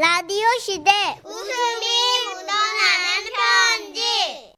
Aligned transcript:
라디오 0.00 0.46
시대 0.58 0.90
웃음이 1.22 1.86
묻어나는 2.24 3.32
편지 3.36 4.54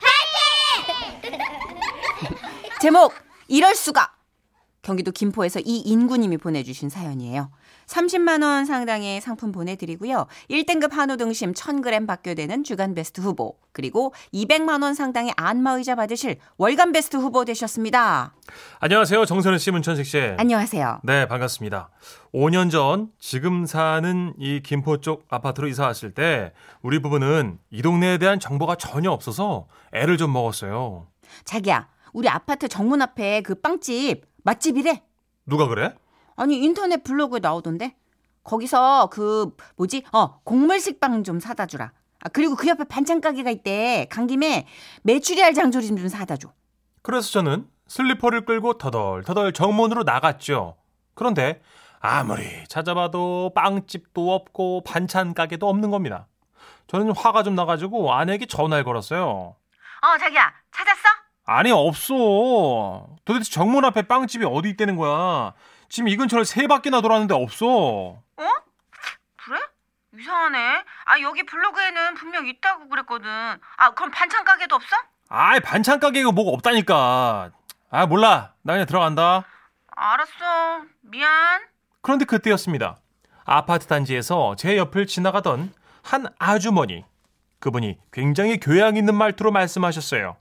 제목 2.81 3.13
이럴 3.49 3.75
수가. 3.75 4.15
경기도 4.83 5.13
김포에서 5.13 5.61
이인구님이 5.65 6.39
보내주신 6.39 6.89
사연이에요. 6.89 7.51
30만 7.87 8.43
원 8.43 8.65
상당의 8.65 9.21
상품 9.21 9.53
보내드리고요. 9.53 10.27
1등급 10.51 10.91
한우 10.91 11.17
등심 11.17 11.53
1000g 11.53 12.07
받게 12.07 12.35
되는 12.35 12.65
주간 12.65 12.95
베스트 12.95 13.21
후보 13.21 13.57
그리고 13.71 14.13
200만 14.35 14.83
원 14.83 14.95
상당의 14.95 15.35
안마의자 15.37 15.95
받으실 15.95 16.39
월간 16.57 16.91
베스트 16.91 17.17
후보 17.17 17.45
되셨습니다. 17.45 18.35
안녕하세요. 18.81 19.25
정선우 19.25 19.59
씨, 19.59 19.71
문천식 19.71 20.05
씨. 20.05 20.19
안녕하세요. 20.37 21.01
네, 21.05 21.29
반갑습니다. 21.29 21.91
5년 22.35 22.71
전 22.71 23.11
지금 23.21 23.67
사는 23.67 24.35
이 24.37 24.63
김포 24.65 25.01
쪽 25.01 25.27
아파트로 25.29 25.69
이사 25.69 25.85
왔을 25.85 26.13
때 26.13 26.53
우리 26.83 26.99
부부는 27.01 27.59
이 27.71 27.83
동네에 27.83 28.19
대한 28.19 28.41
정보가 28.41 28.77
전혀 28.77 29.13
없어서 29.13 29.69
애를 29.93 30.17
좀 30.17 30.33
먹었어요. 30.33 31.07
자기야, 31.45 31.89
우리 32.13 32.29
아파트 32.29 32.69
정문 32.69 33.01
앞에 33.01 33.43
그 33.43 33.55
빵집 33.55 34.32
맛집이래. 34.43 35.03
누가 35.47 35.67
그래? 35.67 35.95
아니 36.37 36.59
인터넷 36.63 37.03
블로그에 37.03 37.41
나오던데. 37.41 37.97
거기서 38.45 39.09
그 39.13 39.55
뭐지? 39.77 40.05
어 40.13 40.41
곡물 40.43 40.81
식빵 40.81 41.23
좀 41.25 41.39
사다 41.41 41.67
주라. 41.67 41.93
아 42.25 42.29
그리고 42.29 42.57
그 42.57 42.69
옆에 42.69 42.85
반찬 42.85 43.21
가게가 43.21 43.51
있대. 43.51 44.07
간 44.11 44.27
김에 44.27 44.67
메추리알 45.03 45.55
장조림 45.55 45.97
좀 45.97 46.09
사다 46.09 46.37
줘. 46.37 46.53
그래서 47.03 47.31
저는 47.31 47.69
슬리퍼를 47.87 48.45
끌고 48.45 48.79
터덜터덜 48.79 49.53
정문으로 49.53 50.03
나갔죠. 50.03 50.77
그런데 51.15 51.61
아무리 52.01 52.43
찾아봐도 52.69 53.53
빵집도 53.55 54.33
없고 54.35 54.83
반찬 54.85 55.35
가게도 55.35 55.69
없는 55.69 55.91
겁니다. 55.91 56.27
저는 56.89 57.13
화가 57.15 57.43
좀 57.45 57.55
나가지고 57.55 58.13
아내에게 58.13 58.47
전화를 58.47 58.83
걸었어요. 58.85 59.23
어 59.25 60.19
자기야 60.19 60.53
찾았어? 60.73 61.01
아니 61.55 61.71
없어. 61.71 63.07
도대체 63.27 63.51
정문 63.51 63.85
앞에 63.85 64.03
빵집이 64.03 64.45
어디 64.47 64.71
있다는 64.71 64.97
거야. 64.97 65.53
지금 65.91 66.09
이 66.09 66.17
근처를 66.17 66.47
세 66.47 66.67
바퀴나 66.67 67.03
돌았는데 67.03 67.35
없어. 67.35 67.67
어? 67.67 68.23
그래? 69.37 69.61
이상하네. 70.19 70.59
아 71.05 71.21
여기 71.21 71.43
블로그에는 71.45 72.15
분명 72.15 72.47
있다고 72.47 72.89
그랬거든. 72.89 73.29
아 73.29 73.91
그럼 73.95 74.11
반찬 74.11 74.45
가게도 74.45 74.77
없어? 74.77 74.97
아이 75.29 75.61
반찬 75.61 76.01
가게가 76.01 76.33
뭐가 76.33 76.53
없다니까. 76.53 77.51
아 77.91 78.07
몰라. 78.07 78.55
나 78.63 78.73
그냥 78.73 78.87
들어간다. 78.87 79.45
알았어. 79.95 80.85
미안. 81.03 81.61
그런데 82.01 82.25
그때였습니다. 82.25 82.97
아파트 83.45 83.87
단지에서 83.87 84.57
제 84.57 84.79
옆을 84.79 85.07
지나가던 85.07 85.75
한 86.03 86.27
아주머니. 86.39 87.05
그분이 87.61 87.99
굉장히 88.11 88.59
교양 88.59 88.97
있는 88.97 89.15
말투로 89.15 89.53
말씀하셨어요. 89.53 90.37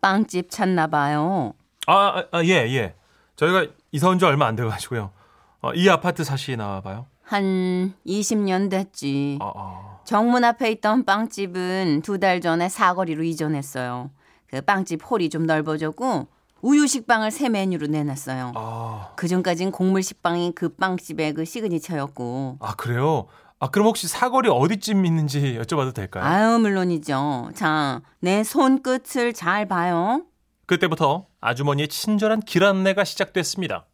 빵집 0.00 0.50
찾나 0.50 0.86
봐요. 0.86 1.52
아, 1.86 2.24
아, 2.32 2.44
예, 2.44 2.50
예. 2.74 2.94
저희가 3.36 3.66
이사 3.92 4.08
온 4.08 4.18
지 4.18 4.24
얼마 4.24 4.46
안 4.46 4.56
돼가지고요. 4.56 5.10
어, 5.62 5.72
이 5.72 5.88
아파트 5.88 6.24
사시나 6.24 6.80
봐요. 6.82 7.06
한 7.22 7.94
20년 8.06 8.70
됐지. 8.70 9.38
아, 9.40 9.52
아. 9.54 9.98
정문 10.04 10.44
앞에 10.44 10.70
있던 10.72 11.04
빵집은 11.04 12.02
두 12.02 12.18
달 12.18 12.40
전에 12.40 12.68
사거리로 12.68 13.22
이전했어요. 13.22 14.10
그 14.46 14.60
빵집 14.62 15.00
홀이 15.10 15.28
좀 15.30 15.44
넓어졌고 15.46 16.26
우유 16.62 16.86
식빵을 16.86 17.30
새 17.30 17.48
메뉴로 17.48 17.86
내놨어요. 17.86 18.52
아, 18.56 19.12
그 19.16 19.28
전까진 19.28 19.70
곡물 19.70 20.02
식빵이 20.02 20.52
그 20.54 20.70
빵집의 20.70 21.34
그 21.34 21.44
시그니처였고. 21.44 22.56
아, 22.60 22.74
그래요? 22.74 23.26
아, 23.60 23.68
그럼 23.68 23.88
혹시 23.88 24.06
사거리 24.06 24.48
어디쯤 24.48 25.04
있는지 25.04 25.58
여쭤봐도 25.60 25.92
될까요? 25.92 26.24
아유 26.24 26.58
물론이죠. 26.58 27.50
자, 27.54 28.00
내 28.20 28.44
손끝을 28.44 29.32
잘 29.34 29.66
봐요. 29.66 30.22
그때부터 30.66 31.26
아주머니의 31.40 31.88
친절한 31.88 32.40
길 32.40 32.62
안내가 32.64 33.04
시작됐습니다. 33.04 33.86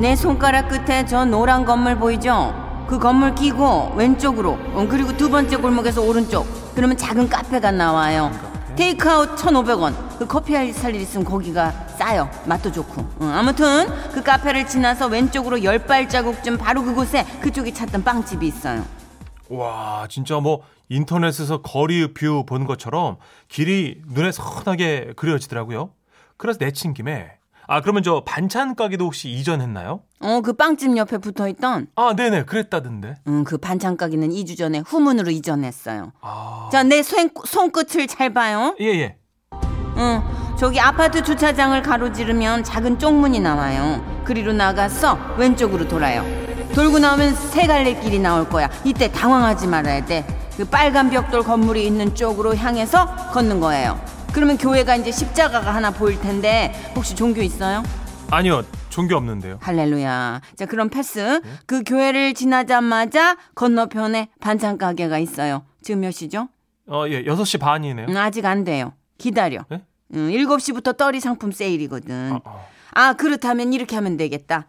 내 0.00 0.16
손가락 0.16 0.68
끝에 0.68 1.04
저 1.04 1.24
노란 1.24 1.64
건물 1.64 1.98
보이죠? 1.98 2.54
그 2.88 2.98
건물 2.98 3.34
끼고 3.34 3.92
왼쪽으로 3.94 4.58
어, 4.72 4.86
그리고 4.88 5.16
두 5.16 5.30
번째 5.30 5.56
골목에서 5.58 6.02
오른쪽 6.02 6.46
그러면 6.74 6.96
작은 6.96 7.28
카페가 7.28 7.70
나와요 7.70 8.30
테이크아웃 8.76 9.36
1,500원. 9.36 10.18
그 10.18 10.26
커피 10.26 10.72
살 10.72 10.89
일 10.89 11.00
있으면 11.02 11.24
거기가 11.26 11.70
싸요. 11.98 12.30
맛도 12.46 12.72
좋고. 12.72 13.02
어, 13.02 13.24
아무튼 13.24 13.86
그 14.12 14.22
카페를 14.22 14.66
지나서 14.66 15.08
왼쪽으로 15.08 15.62
열 15.62 15.78
발자국쯤 15.86 16.56
바로 16.56 16.82
그곳에 16.82 17.24
그쪽이 17.42 17.74
찾던 17.74 18.02
빵집이 18.02 18.46
있어요. 18.46 18.84
와, 19.50 20.06
진짜 20.08 20.40
뭐 20.40 20.62
인터넷에서 20.88 21.60
거리 21.60 22.14
뷰 22.14 22.44
본 22.46 22.66
것처럼 22.66 23.16
길이 23.48 24.00
눈에 24.06 24.32
선하게 24.32 25.12
그려지더라고요. 25.16 25.90
그래서 26.38 26.58
내친 26.58 26.94
김에 26.94 27.32
아, 27.68 27.80
그러면 27.80 28.02
저 28.02 28.22
반찬 28.24 28.74
가게도 28.74 29.04
혹시 29.06 29.30
이전했나요? 29.30 30.00
어 30.20 30.40
그 30.42 30.52
빵집 30.52 30.96
옆에 30.96 31.18
붙어 31.18 31.48
있던 31.48 31.86
아, 31.96 32.14
네네, 32.16 32.44
그랬다던데. 32.44 33.16
음, 33.28 33.44
그 33.44 33.58
반찬 33.58 33.96
가게는 33.96 34.30
2주 34.30 34.56
전에 34.58 34.82
후문으로 34.86 35.30
이전했어요 35.30 36.12
아, 36.20 36.68
자 36.72 36.84
내 36.84 37.02
손끝을 37.02 38.06
잘 38.08 38.32
봐요 38.32 38.74
예, 38.80 38.86
예. 38.86 39.16
응, 39.96 40.22
저기 40.58 40.80
아파트 40.80 41.22
주차장을 41.22 41.80
가로지르면 41.82 42.64
작은 42.64 42.98
쪽문이 42.98 43.40
나와요. 43.40 44.02
그리로 44.24 44.52
나가서 44.52 45.18
왼쪽으로 45.36 45.86
돌아요. 45.88 46.24
돌고 46.74 46.98
나오면 47.00 47.34
세 47.34 47.66
갈래 47.66 47.94
길이 48.00 48.18
나올 48.18 48.48
거야. 48.48 48.70
이때 48.84 49.10
당황하지 49.12 49.66
말아야 49.66 50.04
돼. 50.06 50.24
그 50.56 50.64
빨간 50.64 51.10
벽돌 51.10 51.42
건물이 51.42 51.84
있는 51.86 52.14
쪽으로 52.14 52.54
향해서 52.56 53.30
걷는 53.32 53.60
거예요. 53.60 54.00
그러면 54.32 54.56
교회가 54.56 54.96
이제 54.96 55.12
십자가가 55.12 55.74
하나 55.74 55.90
보일 55.90 56.18
텐데 56.20 56.72
혹시 56.96 57.14
종교 57.14 57.42
있어요? 57.42 57.82
아니요, 58.30 58.62
종교 58.88 59.14
없는데요. 59.16 59.58
할렐루야. 59.60 60.40
자, 60.56 60.66
그럼 60.66 60.88
패스. 60.88 61.40
그 61.66 61.82
교회를 61.84 62.32
지나자마자 62.32 63.36
건너편에 63.54 64.28
반찬 64.40 64.78
가게가 64.78 65.18
있어요. 65.18 65.64
지금 65.82 66.00
몇 66.00 66.12
시죠? 66.12 66.48
어, 66.86 67.04
예, 67.08 67.24
6시 67.24 67.60
반이네요. 67.60 68.06
음, 68.08 68.16
아직 68.16 68.46
안 68.46 68.64
돼요. 68.64 68.94
기다려. 69.18 69.66
네? 69.68 69.82
음, 70.14 70.30
7시부터 70.30 70.96
떨이 70.96 71.20
상품 71.20 71.52
세일이거든. 71.52 72.32
아, 72.32 72.40
아. 72.44 72.60
아, 72.94 73.12
그렇다면 73.14 73.72
이렇게 73.74 73.96
하면 73.96 74.16
되겠다. 74.16 74.66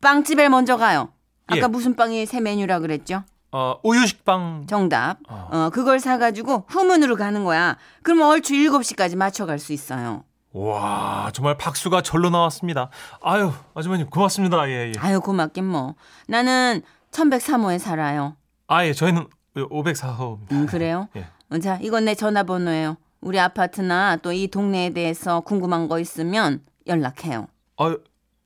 빵집에 0.00 0.48
먼저 0.48 0.76
가요. 0.76 1.10
아까 1.46 1.62
예. 1.62 1.66
무슨 1.66 1.94
빵이 1.94 2.26
새 2.26 2.40
메뉴라 2.40 2.80
그랬죠? 2.80 3.22
어, 3.56 3.78
우유식빵. 3.84 4.66
정답. 4.66 5.18
어. 5.28 5.48
어, 5.52 5.70
그걸 5.72 6.00
사가지고 6.00 6.64
후문으로 6.66 7.14
가는 7.14 7.44
거야. 7.44 7.76
그러면 8.02 8.26
얼추 8.26 8.52
7시까지 8.54 9.14
맞춰갈 9.14 9.60
수 9.60 9.72
있어요. 9.72 10.24
와, 10.52 11.30
정말 11.32 11.56
박수가 11.56 12.02
절로 12.02 12.30
나왔습니다. 12.30 12.90
아유, 13.22 13.52
아주머님 13.74 14.10
고맙습니다. 14.10 14.68
예, 14.68 14.88
예. 14.88 14.92
아유, 14.98 15.20
고맙긴 15.20 15.64
뭐. 15.66 15.94
나는 16.26 16.82
1103호에 17.12 17.78
살아요. 17.78 18.34
아, 18.66 18.84
예, 18.84 18.92
저희는 18.92 19.28
504호입니다. 19.56 20.50
음, 20.52 20.66
그래요? 20.66 21.08
예. 21.14 21.26
어, 21.50 21.58
자, 21.60 21.78
이건 21.80 22.04
내 22.06 22.16
전화번호예요. 22.16 22.96
우리 23.20 23.38
아파트나 23.38 24.16
또 24.16 24.32
이 24.32 24.48
동네에 24.48 24.90
대해서 24.90 25.40
궁금한 25.40 25.86
거 25.88 26.00
있으면 26.00 26.60
연락해요. 26.88 27.46
아, 27.76 27.96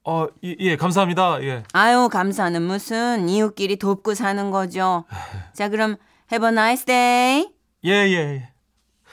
어, 0.05 0.27
예, 0.45 0.57
예, 0.59 0.77
감사합니다. 0.77 1.43
예. 1.43 1.65
아유, 1.73 2.09
감사는 2.11 2.63
무슨 2.63 3.29
이웃끼리 3.29 3.77
돕고 3.77 4.15
사는 4.15 4.51
거죠. 4.51 5.05
자, 5.53 5.69
그럼 5.69 5.97
have 6.33 6.47
a 6.49 6.53
nice 6.53 6.85
day. 6.85 7.49
예, 7.85 7.91
예, 7.91 8.17
예. 8.17 8.53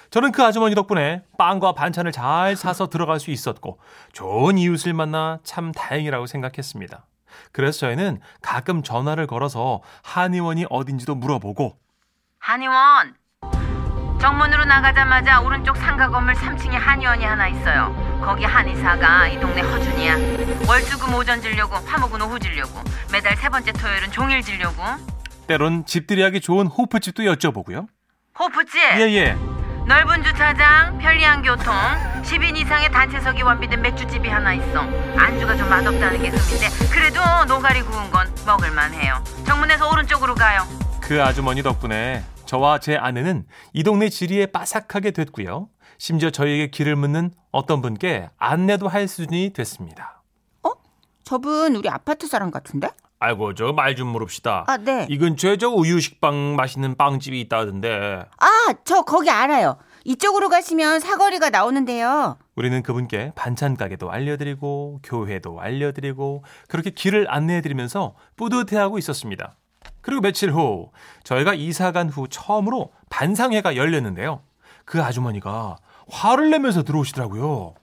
저는 0.10 0.32
그 0.32 0.44
아주머니 0.44 0.76
덕분에 0.76 1.24
빵과 1.38 1.74
반찬을 1.74 2.12
잘 2.14 2.56
사서 2.56 2.88
들어갈 2.88 3.20
수 3.20 3.32
있었고 3.32 3.80
좋은 4.14 4.58
이웃을 4.58 4.94
만나 4.94 5.40
참 5.44 5.72
다행이라고 5.74 6.28
생각했습니다. 6.28 7.06
그래서 7.52 7.80
저희는 7.80 8.22
가끔 8.42 8.82
전화를 8.82 9.28
걸어서 9.28 9.82
한의원이 10.04 10.68
어딘지도 10.70 11.16
물어보고 11.16 11.78
한의원. 12.40 13.16
정문으로 14.20 14.66
나가자마자 14.66 15.42
오른쪽 15.42 15.78
상가 15.78 16.10
건물 16.10 16.34
3층에 16.34 16.72
한의원이 16.72 17.24
하나 17.24 17.48
있어요. 17.48 17.94
거기 18.24 18.44
한의사가 18.44 19.28
이 19.28 19.40
동네 19.40 19.62
허준이야. 19.62 20.16
월수금 20.68 21.14
오전 21.14 21.42
지려고 21.42 21.76
화목은 21.76 22.22
오후 22.22 22.40
지려고 22.40 22.82
매달 23.12 23.36
세 23.36 23.50
번째 23.50 23.72
토요일은 23.74 24.12
종일 24.12 24.42
지려고. 24.42 24.82
때론 25.48 25.86
집들이 25.86 26.24
하기 26.24 26.42
좋은 26.42 26.68
호프집도 26.68 27.24
여쭤보고요. 27.24 27.88
호프집. 28.40 28.82
예, 28.98 29.02
예. 29.14 29.38
넓은 29.86 30.24
주차장, 30.24 30.98
편리한 30.98 31.44
교통, 31.44 31.72
10인 32.24 32.58
이상의 32.58 32.92
단체석이 32.92 33.44
완비된 33.44 33.80
맥주집이 33.84 34.28
하나 34.28 34.54
있어. 34.56 34.82
안주가 35.16 35.56
좀 35.56 35.70
맛없다는 35.70 36.24
게 36.24 36.30
흠인데 36.30 36.70
그래도 36.92 37.22
노가리 37.48 37.84
구운 37.84 38.10
건 38.10 38.28
먹을만해요. 38.48 39.24
정문에서 39.46 39.88
오른쪽으로 39.92 40.34
가요. 40.34 40.64
그 41.02 41.22
아주머니 41.22 41.62
덕분에 41.62 42.24
저와 42.46 42.80
제 42.80 42.96
아내는 42.96 43.46
이 43.74 43.84
동네 43.84 44.10
지리에 44.10 44.48
빠삭하게 44.48 45.12
됐고요. 45.12 45.70
심지어 45.98 46.30
저희에게 46.30 46.70
길을 46.72 46.96
묻는 46.96 47.32
어떤 47.52 47.82
분께 47.82 48.30
안내도 48.38 48.88
할 48.88 49.08
수준이 49.08 49.52
됐습니다. 49.54 50.24
저분 51.24 51.76
우리 51.76 51.90
아파트 51.90 52.28
사람 52.28 52.52
같은데? 52.52 52.88
아이고 53.18 53.56
저 53.56 53.72
말 53.74 53.96
좀 53.96 54.10
물읍시다. 54.10 54.66
아, 54.68 54.78
네. 54.78 55.08
이 55.10 55.18
근처에 55.18 55.58
저 55.58 55.70
우유 55.70 56.00
식빵 56.00 56.56
맛있는 56.56 56.96
빵집이 56.98 57.40
있다던데. 57.42 58.26
아, 58.38 58.74
저 58.84 59.02
거기 59.02 59.32
알아요. 59.32 59.78
이쪽으로 60.04 60.50
가시면 60.50 61.00
사거리가 61.00 61.50
나오는데요. 61.50 62.38
우리는 62.56 62.84
그분께 62.84 63.32
반찬 63.36 63.76
가게도 63.76 64.12
알려드리고 64.12 65.00
교회도 65.02 65.60
알려드리고 65.60 66.44
그렇게 66.68 66.92
길을 66.92 67.26
안내해드리면서 67.34 68.14
뿌듯해하고 68.36 69.00
있었습니다. 69.00 69.56
그리고 70.06 70.22
며칠 70.22 70.52
후 70.52 70.92
저희가 71.24 71.56
이사 71.56 71.92
간 71.92 72.10
후 72.10 72.28
처음으로 72.30 72.92
반상회가 73.10 73.76
열렸는데요. 73.76 74.42
그 74.86 75.02
아주머니가 75.02 75.78
화를 76.08 76.52
내면서 76.52 76.84
들어오시더라고요. 76.84 77.74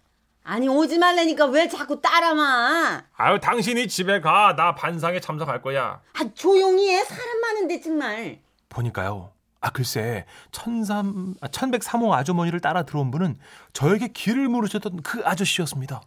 아니, 0.45 0.69
오지 0.69 0.99
말라니까 0.99 1.47
왜 1.47 1.69
자꾸 1.69 2.01
따라와? 2.01 3.03
아유 3.17 3.41
당신이 3.41 3.89
집에 3.89 4.21
가. 4.21 4.55
나 4.57 4.75
반상회 4.77 5.19
참석할 5.21 5.63
거야. 5.63 6.01
아, 6.15 6.25
조용히 6.35 6.91
해. 6.91 7.03
사람 7.05 7.41
많은데, 7.41 7.81
정말. 7.81 8.39
보니까요. 8.69 9.33
아 9.65 9.71
글쎄 9.71 10.25
천삼 10.51 11.35
아, 11.41 11.47
1103호 11.47 12.11
아주머니를 12.13 12.59
따라 12.59 12.83
들어온 12.83 13.13
분은 13.13 13.39
저에게 13.73 14.09
길을 14.09 14.49
물으셨던 14.49 15.03
그 15.03 15.23
아저씨였습니다. 15.25 16.01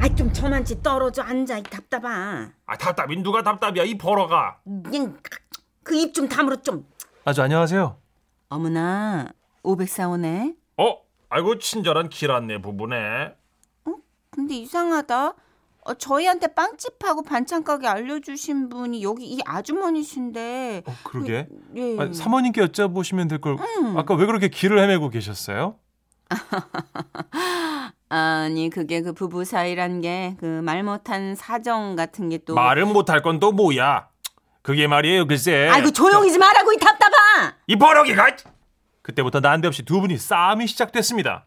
아, 0.00 0.08
좀 0.14 0.32
저만치 0.32 0.82
떨어져 0.82 1.22
앉아, 1.22 1.58
이 1.58 1.62
답답아. 1.62 2.48
아 2.66 2.76
답답이 2.78 3.22
누가 3.22 3.42
답답이야 3.42 3.84
이 3.84 3.98
버러가. 3.98 4.58
그냥 4.64 5.18
그입 5.82 6.14
좀 6.14 6.28
다물어 6.28 6.56
좀. 6.62 6.86
아주 7.24 7.42
안녕하세요. 7.42 7.96
어머나, 8.48 9.28
504호네. 9.62 10.56
어? 10.78 10.96
아이고 11.28 11.58
친절한 11.58 12.08
길 12.08 12.30
안내 12.30 12.60
부부네. 12.60 13.34
근데 14.30 14.54
이상하다. 14.54 15.34
어, 15.82 15.94
저희한테 15.94 16.48
빵집하고 16.54 17.22
반찬 17.22 17.64
가게 17.64 17.86
알려주신 17.86 18.68
분이 18.68 19.02
여기 19.02 19.26
이 19.26 19.38
아주머니신데. 19.44 20.82
어 20.86 20.92
그러게. 21.04 21.46
예. 21.76 21.96
아, 21.98 22.12
사모님께 22.12 22.62
여쭤보시면 22.66 23.28
될 23.28 23.40
걸. 23.40 23.56
아까 23.96 24.14
왜 24.14 24.26
그렇게 24.26 24.48
길을 24.48 24.78
헤매고 24.78 25.10
계셨어요? 25.10 25.76
아니 28.14 28.70
그게 28.70 29.02
그 29.02 29.12
부부 29.12 29.44
사이란 29.44 30.00
게 30.00 30.34
그 30.40 30.60
말 30.62 30.82
못한 30.82 31.34
사정 31.36 31.94
같은 31.96 32.28
게 32.28 32.38
또. 32.44 32.54
말을 32.54 32.84
못할 32.86 33.22
건 33.22 33.38
또 33.40 33.52
뭐야? 33.52 34.08
그게 34.62 34.86
말이에요 34.86 35.26
글쎄. 35.26 35.68
아이고 35.72 35.90
조용히 35.92 36.32
좀 36.32 36.42
하라고 36.42 36.72
이 36.72 36.76
답답아. 36.76 37.54
이 37.66 37.76
버러기가. 37.76 38.26
그때부터 39.02 39.40
난데없이 39.40 39.84
두 39.84 40.00
분이 40.00 40.18
싸움이 40.18 40.66
시작됐습니다. 40.66 41.46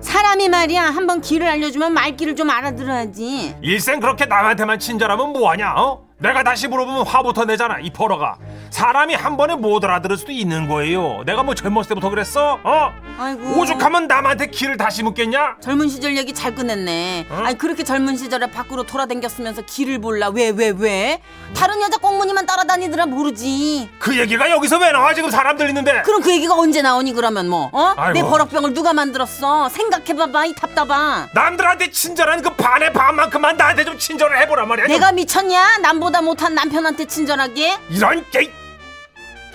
사람이 0.00 0.48
말이야 0.48 0.84
한번 0.84 1.20
길을 1.20 1.46
알려주면 1.46 1.92
말귀를 1.92 2.34
좀 2.34 2.48
알아들어야지. 2.50 3.56
일생 3.62 4.00
그렇게 4.00 4.24
남한테만 4.24 4.78
친절하면 4.78 5.32
뭐하냐? 5.34 5.74
어? 5.76 6.06
내가 6.18 6.42
다시 6.42 6.66
물어보면 6.68 7.06
화부터 7.06 7.44
내잖아 7.44 7.78
이 7.80 7.90
버러가. 7.90 8.38
사람이 8.70 9.14
한 9.14 9.36
번에 9.36 9.54
못 9.56 9.84
알아들을 9.84 10.16
수도 10.16 10.32
있는 10.32 10.68
거예요. 10.68 11.22
내가 11.26 11.42
뭐 11.42 11.54
젊었을 11.54 11.88
때부터 11.90 12.08
그랬어? 12.10 12.58
어? 12.62 12.92
아이고. 13.18 13.60
오죽하면 13.60 14.06
남한테 14.06 14.46
길을 14.46 14.76
다시 14.76 15.02
묻겠냐? 15.02 15.56
젊은 15.60 15.88
시절 15.88 16.16
얘기 16.16 16.32
잘 16.32 16.54
꺼냈네. 16.54 17.26
어? 17.30 17.42
아니 17.44 17.58
그렇게 17.58 17.82
젊은 17.84 18.16
시절에 18.16 18.50
밖으로 18.50 18.84
돌아다녔으면서 18.84 19.62
길을 19.62 19.98
몰라 19.98 20.28
왜왜 20.28 20.74
왜? 20.78 21.20
다른 21.54 21.80
여자 21.82 21.98
꽁무니만 21.98 22.46
따라다니더라 22.46 23.06
모르지. 23.06 23.90
그 23.98 24.16
얘기가 24.18 24.50
여기서 24.50 24.78
왜 24.78 24.92
나와 24.92 25.12
지금 25.14 25.30
사람들 25.30 25.68
있는데? 25.68 26.02
그럼 26.02 26.22
그 26.22 26.32
얘기가 26.32 26.54
언제 26.54 26.80
나오니 26.80 27.12
그러면 27.12 27.48
뭐? 27.48 27.68
어? 27.72 27.94
아이고. 27.96 28.12
내 28.12 28.22
버럭병을 28.22 28.72
누가 28.72 28.92
만들었어? 28.92 29.68
생각해봐봐 29.68 30.46
이 30.46 30.54
답답아. 30.54 31.28
남들한테 31.34 31.90
친절한 31.90 32.40
그 32.40 32.50
반의 32.54 32.92
반만큼만 32.92 33.56
나한테 33.56 33.84
좀 33.84 33.98
친절을 33.98 34.38
해보란 34.42 34.68
말이야. 34.68 34.86
좀. 34.86 34.94
내가 34.94 35.12
미쳤냐? 35.12 35.78
남보다 35.78 36.22
못한 36.22 36.54
남편한테 36.54 37.04
친절하게? 37.04 37.76
이런 37.90 38.24
게. 38.30 38.52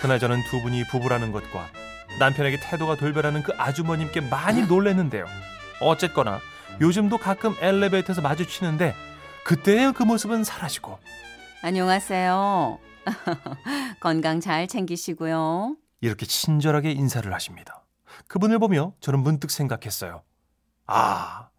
그날 0.05 0.19
저는 0.19 0.43
두 0.43 0.61
분이 0.61 0.83
부부라는 0.83 1.31
것과 1.31 1.67
남편에게 2.19 2.59
태도가 2.59 2.95
돌변하는 2.95 3.41
그 3.41 3.53
아주머님께 3.57 4.21
많이 4.21 4.61
놀랐는데요. 4.61 5.25
어쨌거나 5.81 6.39
요즘도 6.79 7.17
가끔 7.17 7.55
엘리베이터에서 7.59 8.21
마주치는데 8.21 8.93
그때의 9.45 9.93
그 9.93 10.03
모습은 10.03 10.43
사라지고 10.43 10.99
안녕하세요. 11.63 12.77
건강 13.99 14.39
잘 14.41 14.67
챙기시고요. 14.67 15.75
이렇게 16.01 16.27
친절하게 16.27 16.91
인사를 16.91 17.33
하십니다. 17.33 17.83
그분을 18.27 18.59
보며 18.59 18.93
저는 18.99 19.21
문득 19.21 19.49
생각했어요. 19.49 20.21
아, 20.85 21.49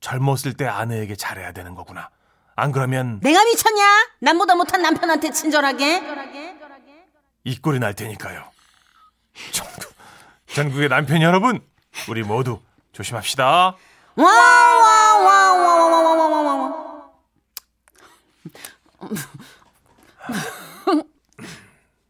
젊었을 0.00 0.52
때 0.52 0.66
아내에게 0.66 1.16
잘해야 1.16 1.52
되는 1.52 1.74
거구나. 1.74 2.10
안 2.56 2.72
그러면 2.72 3.20
내가 3.20 3.44
미쳤냐? 3.44 3.84
남보다 4.20 4.54
못한 4.54 4.80
남편한테 4.82 5.30
친절하게? 5.30 6.00
이 7.46 7.56
꼴이 7.56 7.78
날 7.78 7.94
테니까요. 7.94 8.42
전국, 9.52 9.94
전국의 10.48 10.88
남편 10.88 11.22
여러분, 11.22 11.60
우리 12.08 12.24
모두 12.24 12.60
조심합시다. 12.90 13.76
와와와와와와와와와. 14.16 17.06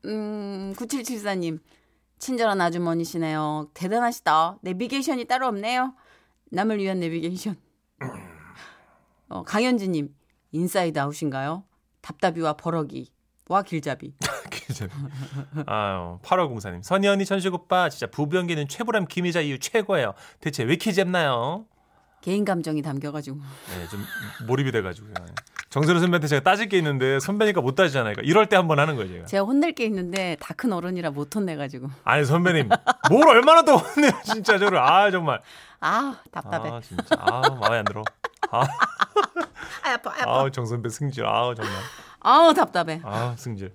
음, 0.07 0.73
9774님. 0.75 1.59
친절한 2.19 2.59
아주머니시네요. 2.63 3.73
대단하시다. 3.75 4.61
내비게이션이 4.63 5.27
따로 5.27 5.49
없네요. 5.49 5.95
남을 6.51 6.79
위한 6.79 6.99
내비게이션. 6.99 7.57
어, 9.29 9.43
강현주님. 9.43 10.15
인사이드 10.53 10.99
아웃인가요? 10.99 11.65
답답이와 12.01 12.55
버럭이. 12.55 13.13
와 13.49 13.61
길잡이. 13.61 14.15
아유, 15.67 16.19
8504님. 16.23 16.83
선희 16.83 17.09
언니, 17.09 17.25
천식 17.25 17.53
오빠, 17.55 17.89
진짜 17.89 18.07
부부 18.07 18.37
연기는 18.37 18.67
최불암 18.69 19.07
김혜자 19.07 19.41
이후 19.41 19.59
최고예요. 19.59 20.15
대체 20.41 20.63
왜 20.65 20.71
이렇게 20.71 20.93
잼나요? 20.93 21.65
개인 22.21 22.45
감정이 22.45 22.83
담겨가지고. 22.83 23.37
네, 23.39 23.89
좀 23.89 24.05
몰입이 24.47 24.73
돼가지고요. 24.73 25.13
정선우 25.71 26.01
선배한테 26.01 26.27
제가 26.29 26.43
따질 26.43 26.69
게 26.69 26.79
있는데 26.79 27.21
선배니까 27.21 27.61
못 27.61 27.75
따지잖아요. 27.75 28.15
그러니까 28.15 28.29
이럴 28.31 28.49
때 28.49 28.57
한번 28.57 28.79
하는 28.79 28.97
거예요, 28.97 29.13
제가. 29.13 29.27
제가 29.27 29.45
혼낼 29.45 29.73
게 29.73 29.85
있는데 29.85 30.37
다 30.41 30.55
큰 30.57 30.73
어른이라 30.73 31.11
못 31.11 31.35
혼내가지고. 31.37 31.89
아니, 32.05 32.25
선배님. 32.25 32.69
뭘 33.11 33.29
얼마나 33.29 33.63
더 33.63 33.77
혼내요, 33.77 34.11
진짜 34.25 34.59
저를. 34.59 34.79
아, 34.79 35.11
정말. 35.11 35.41
아 35.81 36.17
답답해. 36.33 36.71
아, 36.71 36.81
진짜. 36.81 37.05
아, 37.19 37.43
마음에 37.61 37.79
안 37.79 37.85
들어. 37.85 38.03
아, 38.51 38.61
아, 38.63 39.91
아파 39.93 40.11
아파. 40.13 40.25
아우, 40.41 40.51
정선배 40.51 40.89
승질. 40.89 41.25
아우, 41.27 41.55
정말. 41.55 41.75
아우 42.21 42.55
답답해. 42.55 43.01
아, 43.05 43.35
승질. 43.37 43.75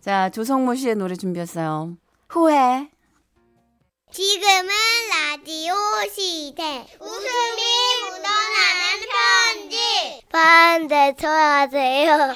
자 0.00 0.30
조성모 0.30 0.74
씨의 0.76 0.94
노래 0.96 1.14
준비했어요. 1.14 1.96
후회. 2.28 2.88
지금은 4.10 4.68
라디오 5.10 5.74
시대. 6.10 6.86
웃음이 6.98 7.62
묻어나는 8.02 9.08
편지. 9.60 10.22
반대 10.30 11.14
쳐 11.18 11.28
하세요. 11.28 12.34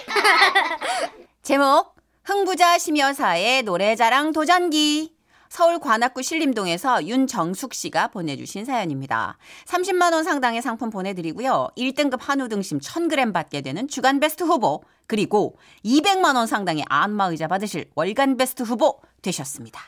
제목 1.42 1.94
흥부자 2.24 2.78
심여사의 2.78 3.62
노래자랑 3.62 4.32
도전기. 4.32 5.13
서울 5.54 5.78
관악구 5.78 6.20
신림동에서 6.20 7.06
윤정숙 7.06 7.74
씨가 7.74 8.08
보내주신 8.08 8.64
사연입니다. 8.64 9.38
30만 9.66 10.12
원 10.12 10.24
상당의 10.24 10.60
상품 10.60 10.90
보내드리고요. 10.90 11.68
1등급 11.78 12.18
한우 12.18 12.48
등심 12.48 12.80
1000g 12.80 13.32
받게 13.32 13.60
되는 13.60 13.86
주간 13.86 14.18
베스트 14.18 14.42
후보 14.42 14.82
그리고 15.06 15.56
200만 15.84 16.34
원 16.34 16.48
상당의 16.48 16.84
안마의자 16.88 17.46
받으실 17.46 17.88
월간 17.94 18.36
베스트 18.36 18.64
후보 18.64 18.98
되셨습니다. 19.22 19.80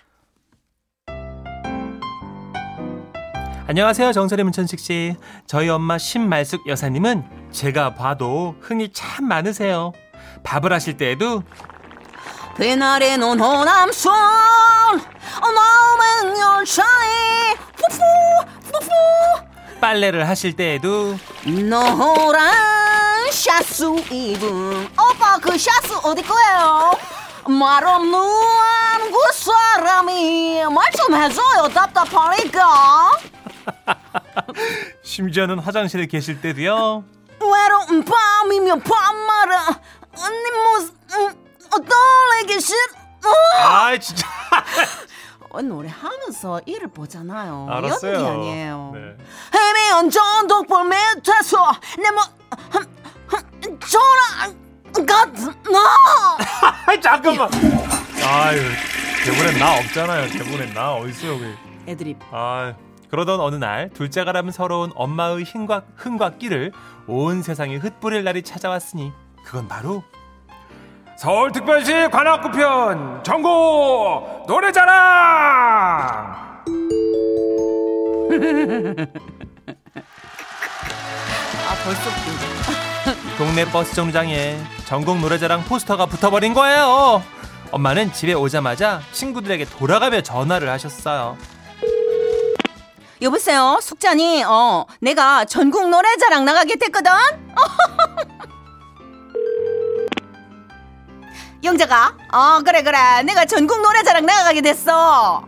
안녕하세요. 3.66 4.12
정선의 4.12 4.44
문천식 4.44 4.78
씨. 4.78 5.16
저희 5.48 5.68
엄마 5.68 5.98
신말숙 5.98 6.68
여사님은 6.68 7.24
제가 7.50 7.96
봐도 7.96 8.54
흥이 8.60 8.92
참 8.92 9.26
많으세요. 9.26 9.90
밥을 10.44 10.72
하실 10.72 10.96
때에도 10.96 11.42
그날의 12.56 13.18
눈 13.18 13.38
호남선 13.38 14.12
마음의 15.42 16.40
열차에 16.40 17.54
푸푸 17.76 17.98
푸푸 18.72 18.88
빨래를 19.80 20.26
하실 20.28 20.54
때에도 20.56 21.18
노란 21.44 22.52
샤스 23.30 23.84
입은 24.10 24.88
오빠 24.98 25.38
그 25.38 25.56
샤스 25.58 25.94
어디 26.02 26.22
거예요? 26.22 26.92
말 27.48 27.84
없는 27.86 28.18
그 29.12 29.32
사람이 29.34 30.64
말 30.64 30.86
좀 30.96 31.14
해줘요 31.14 31.68
답답하니까 31.72 33.10
심지어는 35.04 35.58
화장실에 35.58 36.06
계실 36.06 36.40
때도요. 36.40 37.04
외로운 37.40 38.04
밤이면 38.04 38.82
밤마다 38.82 39.78
언니 40.16 40.50
모습 40.50 41.45
음, 41.76 41.84
떠올리기 41.84 42.60
싫어 42.60 42.78
아, 43.62 43.96
진짜. 43.98 44.26
어, 45.50 45.62
노래 45.62 45.88
하면서 45.88 46.60
일을 46.66 46.88
보잖아요 46.88 47.66
알았어요. 47.70 48.12
연기 48.14 48.26
아니에요 48.28 48.92
네. 48.94 49.16
헤매한 49.54 50.10
전독불 50.10 50.84
밑에서 50.84 51.72
내몸 51.98 52.22
전화 53.80 54.54
가, 55.06 55.26
너! 55.26 55.78
아이 56.86 56.98
잠깐만. 57.00 57.50
아유 58.24 58.60
대본엔 59.24 59.58
나 59.58 59.76
없잖아요. 59.78 60.30
대본엔 60.30 60.72
나 60.72 60.94
어딨어요 60.94 61.32
여기. 61.34 61.54
애드립. 61.86 62.16
아 62.30 62.74
그러던 63.10 63.40
어느 63.40 63.56
날 63.56 63.90
둘째가라면 63.90 64.52
서러운 64.52 64.92
엄마의 64.94 65.44
힘과 65.44 65.82
흥과 65.96 66.36
끼를 66.38 66.72
온 67.06 67.42
세상에 67.42 67.76
흩뿌릴 67.76 68.24
날이 68.24 68.42
찾아왔으니 68.42 69.12
그건 69.44 69.68
바로 69.68 70.02
서울특별시 71.16 72.08
관악구편 72.12 73.24
전국 73.24 74.44
노래자랑. 74.46 74.86
아, 81.66 81.74
벌써. 81.84 82.10
동네 83.38 83.64
버스 83.64 83.94
정류장에 83.94 84.58
전국 84.86 85.18
노래자랑 85.18 85.64
포스터가 85.64 86.04
붙어버린 86.06 86.52
거예요. 86.52 87.22
엄마는 87.70 88.12
집에 88.12 88.34
오자마자 88.34 89.00
친구들에게 89.12 89.64
돌아가며 89.64 90.20
전화를 90.20 90.68
하셨어요. 90.68 91.38
여보세요, 93.22 93.78
숙자니, 93.80 94.44
어, 94.44 94.84
내가 95.00 95.46
전국 95.46 95.88
노래자랑 95.88 96.44
나가게 96.44 96.76
됐거든? 96.76 97.10
영자가, 101.66 102.16
어, 102.32 102.60
그래, 102.64 102.82
그래. 102.82 103.22
내가 103.24 103.44
전국 103.44 103.82
노래자랑 103.82 104.24
나가게 104.24 104.60
됐어. 104.62 105.44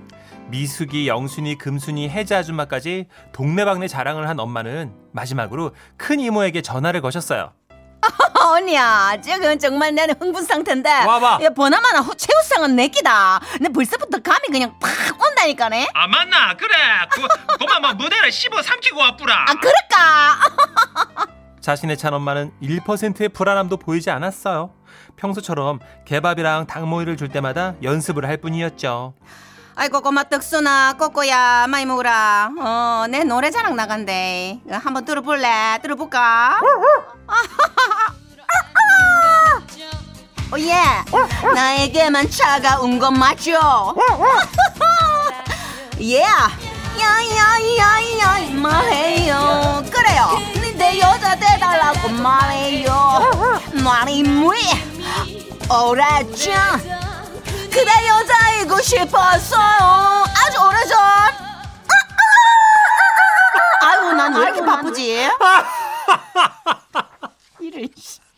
미숙이, 0.49 1.07
영순이, 1.09 1.57
금순이, 1.59 2.09
혜자 2.11 2.39
아줌마까지 2.39 3.07
동네방네 3.33 3.87
자랑을 3.87 4.29
한 4.29 4.41
엄마는 4.41 4.93
마지막으로 5.13 5.73
큰 5.97 6.19
이모에게 6.21 6.61
전화를 6.63 7.01
거셨어요. 7.03 7.53
어, 8.41 8.49
언니야, 8.59 9.17
지금 9.23 9.59
정말 9.59 9.95
나는 9.95 10.15
흥분 10.21 10.43
상태인데. 10.45 11.05
와봐. 11.05 11.39
야, 11.43 11.51
보나마나 11.51 12.01
호- 12.01 12.15
최우상은 12.15 12.75
내기다. 12.77 13.41
내 13.61 13.69
벌써부터 13.69 14.19
감이 14.21 14.49
그냥 14.51 14.77
팍 14.81 14.91
온다니까네. 15.23 15.89
아 15.95 16.07
맞나 16.07 16.57
그래 16.57 16.75
그, 17.11 17.21
그만 17.59 17.83
뭐 17.83 17.93
무대를 17.95 18.33
씹어 18.33 18.63
삼키고 18.63 18.99
와뿌라 18.99 19.45
아, 19.49 19.55
그럴까? 19.55 21.27
자신의 21.61 21.99
찬 21.99 22.15
엄마는 22.15 22.53
1%의 22.63 23.29
불안함도 23.31 23.77
보이지 23.77 24.11
않았어요. 24.11 24.71
평소처럼 25.17 25.81
개밥이랑 26.05 26.67
닭모이를 26.67 27.17
줄 27.17 27.29
때마다 27.29 27.75
연습을 27.83 28.27
할 28.27 28.37
뿐이었죠. 28.39 29.15
아이고, 29.75 30.01
꼬마 30.01 30.25
떡순아, 30.25 30.95
꼬꼬야, 30.99 31.67
많이 31.69 31.87
먹으라. 31.87 32.51
어, 32.61 33.07
내 33.09 33.23
노래 33.23 33.51
자랑 33.51 33.77
나간대. 33.77 34.59
이거 34.67 34.77
한번 34.77 35.05
들어볼래? 35.05 35.79
들어볼까? 35.83 36.59
어, 40.51 40.59
예. 40.59 40.75
나에게만 41.55 42.29
차가운 42.31 42.99
건 42.99 43.19
맞죠? 43.19 43.95
예. 46.01 46.23
야야야야 46.99 48.51
말해요. 48.61 49.85
그래요. 49.91 50.39
내 50.77 50.99
여자 50.99 51.37
돼달라고 51.37 52.09
말해요. 52.09 53.21
말이 53.85 54.23
뭐야? 54.23 54.88
오래전 55.71 56.55
그대 57.71 57.91
여자이고 58.09 58.81
싶었어요. 58.81 60.25
아주 60.25 60.59
오래전. 60.67 60.99
아유, 63.83 64.13
난왜 64.15 64.43
이렇게 64.45 64.65
바쁘지? 64.65 65.29
이를 67.61 67.89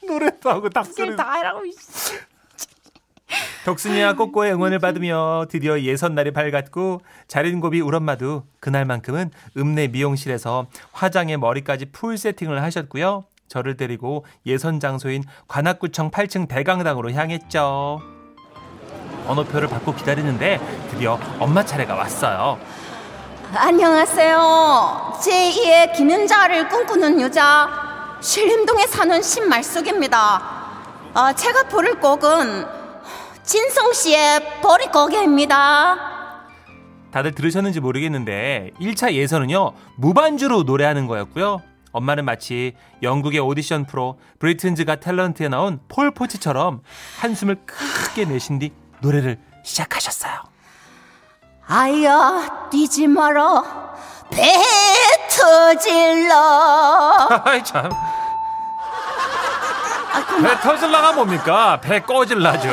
노래도 0.06 0.50
하고 0.50 0.68
닭소리 0.68 1.14
다 1.14 1.30
하라고. 1.30 1.62
덕순이와 3.64 4.14
꼬꼬의 4.14 4.52
응원을 4.54 4.80
받으며 4.80 5.46
드디어 5.48 5.78
예선 5.80 6.16
날이 6.16 6.32
밝았고 6.32 7.02
자린고비 7.28 7.80
울 7.80 7.94
엄마도 7.94 8.44
그날만큼은 8.58 9.30
읍내 9.56 9.88
미용실에서 9.88 10.66
화장에 10.92 11.36
머리까지 11.36 11.92
풀 11.92 12.18
세팅을 12.18 12.60
하셨고요. 12.62 13.24
저를 13.50 13.76
데리고 13.76 14.24
예선 14.46 14.80
장소인 14.80 15.24
관악구청 15.48 16.10
8층 16.12 16.48
대강당으로 16.48 17.12
향했죠. 17.12 18.00
번호표를 19.26 19.68
받고 19.68 19.94
기다리는데 19.94 20.58
드디어 20.90 21.18
엄마 21.38 21.64
차례가 21.64 21.94
왔어요. 21.96 22.58
안녕하세요. 23.52 25.18
제2의 25.20 25.92
김윤자를 25.96 26.68
꿈꾸는 26.68 27.20
여자 27.20 28.18
신림동에 28.22 28.86
사는 28.86 29.20
신말숙입니다. 29.20 30.42
아, 31.12 31.32
제가 31.32 31.64
부를 31.64 31.98
곡은 31.98 32.64
진성 33.42 33.92
씨의 33.92 34.60
버리고개입니다. 34.62 35.96
다들 37.10 37.32
들으셨는지 37.32 37.80
모르겠는데 37.80 38.70
1차 38.80 39.12
예선은요 39.12 39.72
무반주로 39.96 40.62
노래하는 40.62 41.08
거였고요. 41.08 41.60
엄마는 41.92 42.24
마치 42.24 42.74
영국의 43.02 43.40
오디션 43.40 43.86
프로 43.86 44.18
브리튼즈가 44.38 44.96
탤런트에 44.96 45.48
나온 45.48 45.80
폴 45.88 46.12
포치처럼 46.12 46.82
한숨을 47.20 47.56
크게 47.66 48.24
내신 48.26 48.58
뒤 48.58 48.72
노래를 49.00 49.38
시작하셨어요. 49.64 50.32
아야 51.66 52.68
뛰지 52.70 53.06
마라 53.06 53.62
배 54.30 54.42
터질러 55.28 56.34
아이 57.44 57.62
참. 57.64 57.90
배 60.42 60.60
터질라가 60.60 61.12
뭡니까? 61.12 61.80
배 61.80 62.00
꺼질라죠. 62.00 62.68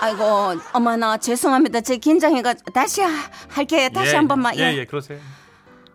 아이고 0.00 0.54
어머나 0.72 1.16
죄송합니다 1.18 1.80
제 1.80 1.96
긴장해가 1.96 2.54
다시 2.74 3.02
하- 3.02 3.10
할게 3.48 3.88
다시 3.88 4.14
한 4.14 4.28
번만 4.28 4.56
예, 4.56 4.74
예, 4.76 4.84
그러세요. 4.84 5.18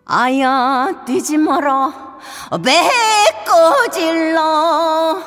아야 0.06 1.02
뛰지 1.04 1.36
마라 1.36 1.92
배 2.64 2.90
꺼질러 3.44 5.20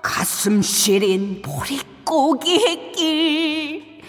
가슴 0.00 0.62
시린 0.62 1.42
보릿고기 1.42 2.92
길 2.92 4.02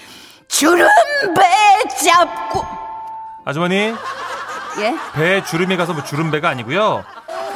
주름 0.48 0.88
배 1.36 1.90
잡고 2.06 2.64
아주머니, 3.46 3.76
예? 4.80 4.96
배 5.14 5.44
주름에 5.44 5.76
가서 5.76 5.94
뭐 5.94 6.04
주름배가 6.04 6.48
아니고요. 6.48 7.04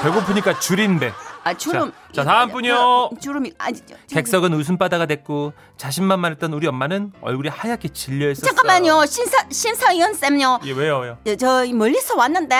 배고프니까 0.01 0.59
줄인 0.59 0.99
배. 0.99 1.13
아 1.47 1.53
주름 1.53 1.91
자, 2.11 2.23
자, 2.23 2.23
다음 2.25 2.51
분이요. 2.51 3.11
주름이 3.21 3.53
아니 3.57 3.79
객석은 4.09 4.53
웃음바다가 4.53 5.05
됐고 5.05 5.53
자신만만했던 5.77 6.51
우리 6.53 6.67
엄마는 6.67 7.13
얼굴이 7.21 7.47
하얗게 7.49 7.89
질려 7.89 8.31
있었어요. 8.31 8.53
잠깐만요 8.53 9.05
신사 9.05 9.37
신사위원 9.49 10.13
쌤요 10.13 10.59
예, 10.65 10.71
왜요, 10.73 10.99
왜요? 10.99 11.17
예, 11.25 11.35
저 11.37 11.65
멀리서 11.73 12.15
왔는데 12.17 12.55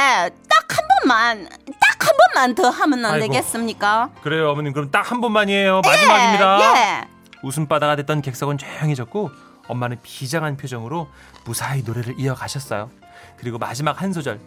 딱 0.50 0.68
한 0.70 0.86
번만 1.02 1.50
딱 1.50 2.08
한 2.08 2.16
번만 2.34 2.56
더 2.56 2.70
하면 2.70 3.06
안 3.06 3.14
아이고. 3.16 3.28
되겠습니까? 3.28 4.10
그래요, 4.22 4.52
어머님. 4.52 4.72
그럼 4.74 4.90
딱 4.92 5.12
한 5.12 5.20
번만이에요. 5.22 5.82
마지막입니다. 5.84 6.60
예. 7.04 7.08
웃음바다가 7.44 7.96
됐던 7.98 8.22
객석은 8.22 8.58
조용해졌고 8.58 9.30
엄마는 9.68 9.98
비장한 10.04 10.56
표정으로 10.58 11.10
무사히 11.46 11.84
노래를 11.84 12.16
이어가셨어요. 12.18 12.90
그리고 13.38 13.58
마지막 13.58 14.02
한 14.02 14.14
소절 14.14 14.40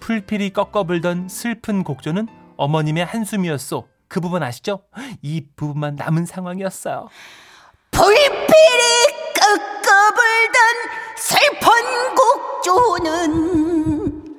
풀필이 0.00 0.50
꺾어불던 0.52 1.28
슬픈 1.28 1.82
곡조는 1.84 2.28
어머님의 2.56 3.04
한숨이었소. 3.04 3.86
그 4.08 4.20
부분 4.20 4.42
아시죠? 4.42 4.82
이 5.22 5.44
부분만 5.56 5.96
남은 5.96 6.26
상황이었어요. 6.26 7.08
불필이 7.90 8.36
끄끄불던 9.34 10.62
슬픈 11.16 11.70
곡조는 12.62 14.36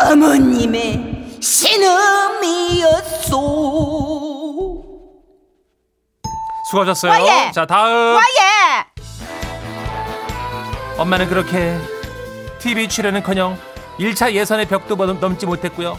어머님의 0.00 1.38
신음이었소. 1.40 3.38
수고하셨어요. 6.70 7.10
와예! 7.12 7.50
자, 7.52 7.64
다음. 7.66 8.14
와예! 8.16 8.84
엄마는 10.98 11.28
그렇게 11.28 11.78
TV 12.58 12.88
출연은커녕 12.88 13.56
1차 13.98 14.32
예선의 14.32 14.66
벽도 14.66 14.96
넘- 14.96 15.20
넘지 15.20 15.46
못했고요. 15.46 15.96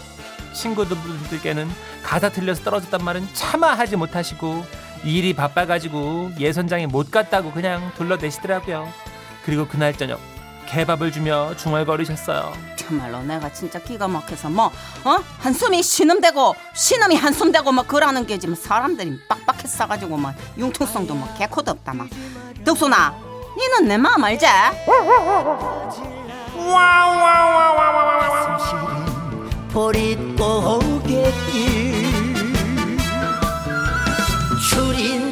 친구들께는 0.53 1.69
가사 2.03 2.29
틀려서 2.29 2.63
떨어졌단 2.63 3.03
말은 3.03 3.27
차마 3.33 3.73
하지 3.73 3.95
못하시고 3.95 4.65
일이 5.03 5.33
바빠가지고 5.33 6.31
예선장에 6.39 6.87
못 6.87 7.11
갔다고 7.11 7.51
그냥 7.51 7.91
둘러대시더라고요. 7.95 8.91
그리고 9.45 9.67
그날 9.67 9.93
저녁 9.93 10.19
개밥을 10.67 11.11
주며 11.11 11.55
중얼거리셨어요. 11.55 12.53
정말로 12.75 13.21
내가 13.23 13.51
진짜 13.51 13.79
기가 13.79 14.07
막혀서 14.07 14.49
뭐 14.49 14.71
어? 15.03 15.19
한숨이 15.39 15.81
신음대고 15.81 16.55
신음이 16.73 17.15
한숨대고 17.15 17.71
뭐 17.71 17.83
그러는 17.83 18.25
게 18.25 18.37
지금 18.37 18.55
사람들이 18.55 19.19
빡빡해 19.27 19.67
싸가지고 19.67 20.17
뭐 20.17 20.33
융통성도 20.57 21.15
뭐 21.15 21.31
개코도 21.37 21.71
없다 21.71 21.93
막 21.93 22.07
덕순아 22.65 23.15
니는 23.57 23.87
내 23.87 23.97
마음 23.97 24.23
알지? 24.23 24.45
보릿고개길 29.71 31.29
줄인 34.69 35.29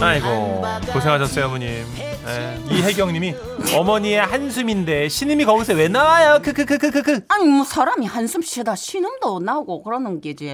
아이고 0.00 0.62
고생하셨어요 0.92 1.46
어머님. 1.46 1.68
예, 1.68 2.60
이혜경님이 2.70 3.34
어머니의 3.74 4.20
한숨인데 4.20 5.08
신음이 5.08 5.44
거기서 5.44 5.74
왜 5.74 5.88
나와요? 5.88 6.40
크크크크크크. 6.42 7.20
아니 7.28 7.44
뭐 7.44 7.64
사람이 7.64 8.06
한숨 8.06 8.42
쉬다 8.42 8.74
신음도 8.76 9.40
나오고 9.40 9.82
그러는 9.82 10.20
게지. 10.20 10.50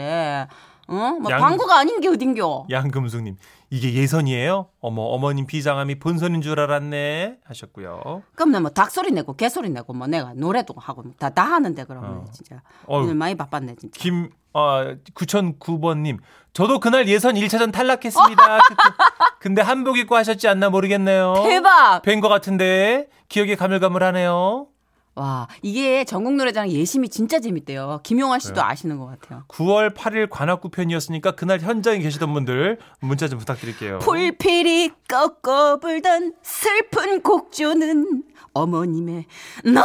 어? 0.88 1.16
뭐 1.20 1.30
양- 1.30 1.40
방구가 1.40 1.78
아닌 1.78 2.00
게 2.00 2.08
어딘겨. 2.08 2.66
양금숙님 2.70 3.36
이게 3.70 3.94
예선이에요? 3.94 4.68
어머 4.80 5.02
어머님 5.02 5.46
비장함이 5.46 5.98
본선인 5.98 6.42
줄 6.42 6.58
알았네 6.60 7.38
하셨고요. 7.44 8.22
그럼 8.34 8.50
내뭐 8.52 8.70
닭소리 8.70 9.12
내고 9.12 9.34
개소리 9.34 9.70
내고 9.70 9.92
뭐 9.94 10.06
내가 10.06 10.32
노래도 10.34 10.74
하고 10.76 11.04
다 11.18 11.30
다 11.30 11.44
하는데 11.44 11.84
그러면 11.84 12.26
진짜 12.32 12.60
어휴. 12.86 13.04
오늘 13.04 13.14
많이 13.14 13.34
바빴네 13.34 13.76
진짜. 13.76 13.98
김 13.98 14.30
아, 14.54 14.94
9009번님 15.14 16.18
저도 16.52 16.78
그날 16.78 17.08
예선 17.08 17.36
1차전 17.36 17.72
탈락했습니다. 17.72 18.58
근데 19.40 19.62
한복 19.62 19.96
입고 19.98 20.14
하셨지 20.16 20.46
않나 20.48 20.68
모르겠네요. 20.68 21.34
대박. 21.44 22.02
뵌 22.02 22.20
것 22.20 22.28
같은데 22.28 23.08
기억이 23.28 23.56
가물가물하네요. 23.56 24.66
와 25.14 25.46
이게 25.60 26.04
전국 26.04 26.34
노래자랑 26.34 26.70
예심이 26.70 27.08
진짜 27.10 27.38
재밌대요. 27.38 28.00
김용환 28.02 28.40
씨도 28.40 28.54
네. 28.54 28.60
아시는 28.62 28.98
것 28.98 29.06
같아요. 29.06 29.44
9월 29.48 29.94
8일 29.94 30.28
관악구 30.30 30.70
편이었으니까 30.70 31.32
그날 31.32 31.60
현장에 31.60 31.98
계시던 31.98 32.32
분들 32.32 32.78
문자 33.00 33.28
좀 33.28 33.38
부탁드릴게요. 33.38 33.98
풀필이 33.98 34.90
꺾어 35.08 35.78
불던 35.80 36.34
슬픈 36.42 37.22
곡조는 37.22 38.22
어머님의 38.54 39.26
너 39.64 39.82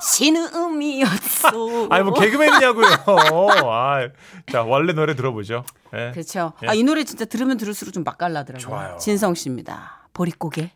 신음이었어. 0.00 1.48
아니 1.90 2.04
뭐 2.04 2.14
개그맨이냐고요. 2.14 2.86
아, 3.66 4.08
자 4.50 4.62
원래 4.62 4.92
노래 4.92 5.14
들어보죠. 5.14 5.64
예. 5.94 6.12
그렇죠. 6.12 6.52
예. 6.62 6.68
아, 6.68 6.74
이 6.74 6.82
노래 6.84 7.02
진짜 7.04 7.24
들으면 7.24 7.56
들을수록 7.56 7.92
좀 7.92 8.04
맛깔나더라고요. 8.04 8.68
좋아요. 8.68 8.96
진성 8.98 9.34
씨입니다. 9.34 10.08
보릿고개. 10.12 10.70